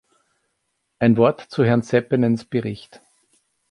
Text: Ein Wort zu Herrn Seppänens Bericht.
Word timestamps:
Ein 0.97 1.15
Wort 1.17 1.41
zu 1.49 1.63
Herrn 1.63 1.83
Seppänens 1.83 2.43
Bericht. 2.45 3.01